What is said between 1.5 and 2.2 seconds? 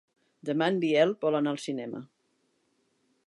al cinema.